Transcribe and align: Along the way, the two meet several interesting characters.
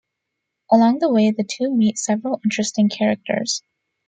Along 0.71 0.97
the 0.97 1.13
way, 1.13 1.29
the 1.29 1.43
two 1.47 1.69
meet 1.71 1.99
several 1.99 2.41
interesting 2.43 2.89
characters. 2.89 3.61